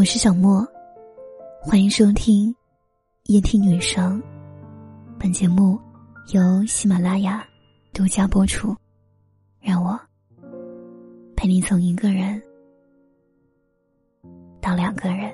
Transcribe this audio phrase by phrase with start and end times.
[0.00, 0.66] 我是小莫，
[1.60, 2.56] 欢迎收听
[3.24, 4.18] 夜听女生。
[5.18, 5.78] 本节目
[6.32, 7.44] 由喜马拉雅
[7.92, 8.74] 独家播出。
[9.60, 10.00] 让我
[11.36, 12.42] 陪你从一个人
[14.58, 15.30] 到两个人。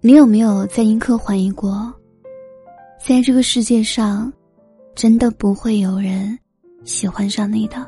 [0.00, 1.92] 你有没有在一刻怀疑过，
[3.04, 4.32] 在这个世界上，
[4.94, 6.38] 真的不会有人
[6.84, 7.84] 喜欢上你的？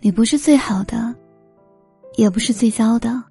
[0.00, 1.14] 你不是最好的，
[2.16, 3.22] 也不是最糟的，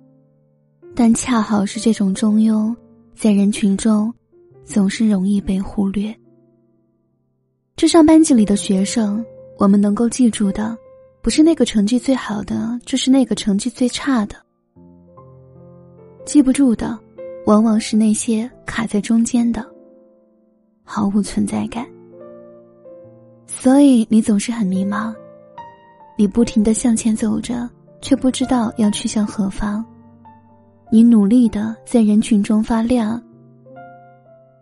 [0.95, 2.75] 但恰好是这种中庸，
[3.15, 4.13] 在人群中。
[4.65, 6.15] 总是容易被忽略。
[7.75, 9.25] 这上班级里的学生，
[9.57, 10.77] 我们能够记住的，
[11.23, 14.35] 不是那个成绩最好的，就是那个成绩最差的。
[16.23, 16.95] 记不住的，
[17.47, 19.65] 往往是那些卡在中间的，
[20.83, 21.83] 毫无存在感。
[23.47, 25.15] 所以你总是很迷茫，
[26.19, 27.69] 你不停的向前走着，
[28.01, 29.85] 却不知道要去向何方。
[30.91, 33.23] 你努力的在人群中发亮。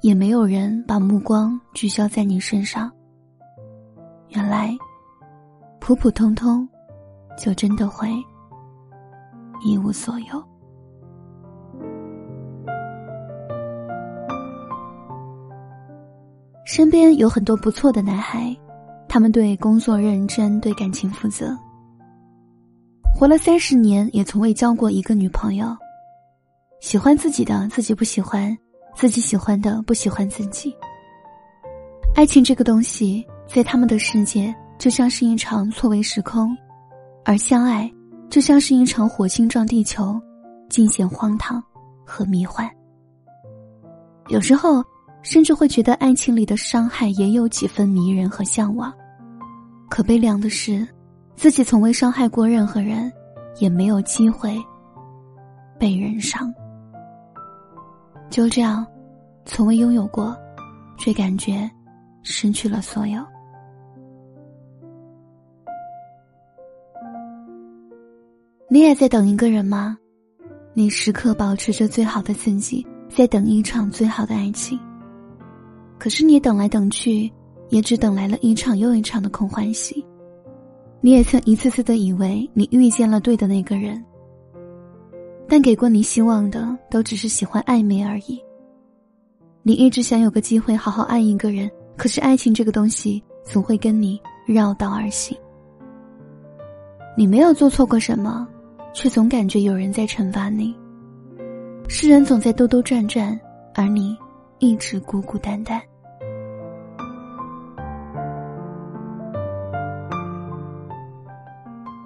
[0.02, 2.92] 也没有人把目光聚焦在你身上。
[4.30, 4.78] 原来，
[5.80, 6.70] 普普通通，
[7.36, 8.08] 就真的会
[9.66, 10.44] 一无所有。
[16.66, 18.56] 身边有很多不错的男孩，
[19.10, 21.58] 他们对工作认真，对感情负责，
[23.16, 25.76] 活了三十年也从未交过一个女朋友。
[26.80, 28.56] 喜欢自己的，自己不喜欢。
[28.96, 30.76] 自己喜欢的不喜欢自己。
[32.16, 36.58] 爱情这个东西，在他们的世界就像是一场错位时空，
[37.24, 37.88] 而相爱
[38.28, 40.20] 就像是一场火星撞地球，
[40.68, 41.64] 尽显荒唐
[42.04, 42.68] 和迷幻。
[44.30, 44.84] 有时候，
[45.30, 48.94] 甚至会觉得爱情里的伤害也有几分迷人和向往。
[49.90, 50.88] 可悲凉的是，
[51.36, 53.12] 自己从未伤害过任何人，
[53.60, 54.58] 也没有机会
[55.78, 56.54] 被人伤。
[58.30, 58.88] 就这样，
[59.44, 60.34] 从未拥有过，
[60.98, 61.70] 却感觉
[62.24, 63.22] 失去了所有。
[68.70, 69.98] 你也在等一个人吗？
[70.74, 74.80] 你时刻保持着最好的自己，在等一场最好的爱情。
[75.98, 77.32] 可是你等来等去，
[77.70, 80.06] 也只等来了一场又一场的空欢喜。
[81.02, 84.04] 你也曾一次次的以为你遇见了对的那个人。
[85.48, 88.40] 但给过你希望的，都只是喜欢暧昧而已。
[89.64, 95.38] 你一直想有个机会好好爱一个人，可是爱情这个东西总会跟你绕道而行。
[97.18, 98.48] 你没有做错过什么，
[98.94, 100.76] 却总感觉有人在惩罚你。
[101.88, 103.40] 世人总在兜兜转转，
[103.74, 104.18] 而你
[104.60, 105.82] 一直孤孤单单。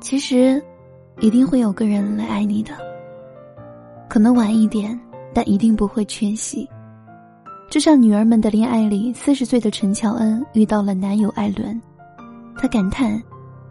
[0.02, 0.62] 其实，
[1.20, 2.72] 一定会有个人来爱你的。
[4.10, 5.00] 可能晚一点，
[5.34, 6.68] 但一定不会缺席。
[7.70, 11.82] 就像《女儿们的恋爱》里，四十岁的陈乔恩遇到了男友艾伦，
[12.58, 13.22] 她感叹：“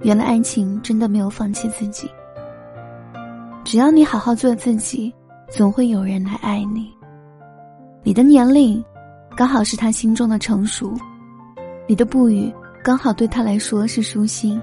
[0.00, 2.10] 原来爱情真的没有放弃自己。
[3.62, 5.12] 只要你好好做自己，
[5.50, 6.90] 总会有人来爱你。
[8.03, 8.83] 你的年龄，
[9.37, 10.88] 刚好是他心中的成熟；
[11.87, 12.50] 你的不语，
[12.83, 14.59] 刚好对他来说是舒心；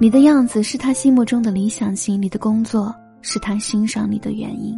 [0.00, 4.74] 你的样子是他心目中的理想型；你的工作是他欣赏你的原因。”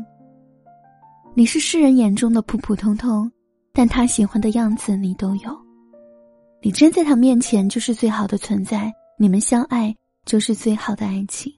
[1.32, 3.30] 你是世人眼中的普普通通，
[3.72, 5.58] 但他喜欢的样子你都有。
[6.62, 9.94] 你站在他面前就是最好的存在，你们相爱
[10.26, 11.50] 就是最好的爱情。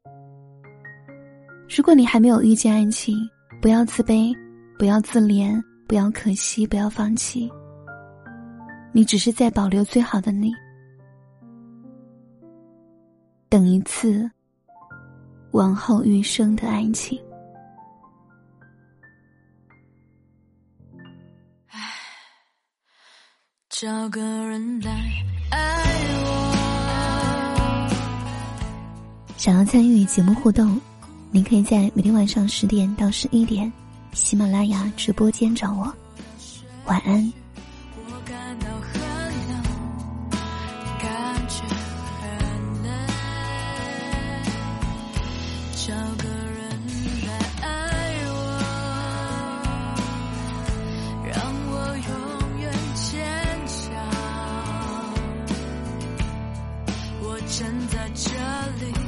[1.68, 3.16] 如果你还没有遇见爱情，
[3.60, 4.32] 不要自卑，
[4.78, 7.50] 不要自怜，不要可惜，不要放弃。
[8.92, 10.52] 你只是在保留最好的你，
[13.48, 14.28] 等一次
[15.52, 17.20] 往后余生的爱情。
[23.68, 24.90] 找个人来
[25.50, 25.58] 爱
[26.24, 26.56] 我。
[29.36, 30.80] 想要参与节目互动，
[31.30, 33.70] 您可以在每天晚上十点到十一点，
[34.16, 35.94] 喜马拉雅直播间找我。
[36.86, 37.32] 晚安。
[57.58, 58.30] 站在这
[58.84, 59.05] 里。